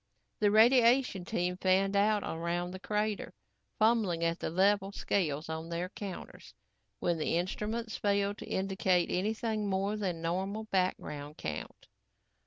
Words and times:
The 0.39 0.49
radiation 0.49 1.25
team 1.25 1.57
fanned 1.57 1.95
out 1.95 2.23
around 2.23 2.71
the 2.71 2.79
crater, 2.79 3.35
fumbling 3.77 4.23
at 4.23 4.39
the 4.39 4.49
level 4.49 4.91
scales 4.91 5.47
on 5.47 5.69
their 5.69 5.89
counters 5.89 6.55
when 6.97 7.19
the 7.19 7.37
instruments 7.37 7.97
failed 7.97 8.39
to 8.39 8.47
indicate 8.49 9.11
anything 9.11 9.67
more 9.69 9.95
than 9.95 10.19
normal 10.23 10.63
background 10.63 11.37
count. 11.37 11.85